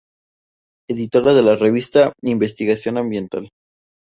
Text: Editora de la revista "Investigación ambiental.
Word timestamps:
Editora 0.89 1.35
de 1.35 1.43
la 1.43 1.55
revista 1.55 2.11
"Investigación 2.23 2.97
ambiental. 2.97 3.51